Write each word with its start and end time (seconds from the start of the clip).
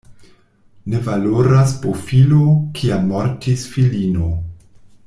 Ne 0.93 1.01
valoras 1.09 1.75
bofilo, 1.83 2.41
kiam 2.81 3.07
mortis 3.13 3.69
filino. 3.77 4.33